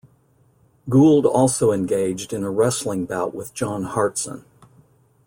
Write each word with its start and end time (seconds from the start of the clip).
Gould 0.89 1.27
also 1.27 1.71
engaged 1.71 2.33
in 2.33 2.43
a 2.43 2.49
wrestling 2.49 3.05
bout 3.05 3.35
with 3.35 3.53
John 3.53 3.83
Hartson. 3.83 4.43